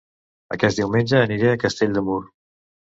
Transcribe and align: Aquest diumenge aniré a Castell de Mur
Aquest 0.55 0.81
diumenge 0.81 1.21
aniré 1.21 1.53
a 1.53 1.61
Castell 1.67 1.95
de 2.01 2.07
Mur 2.11 2.21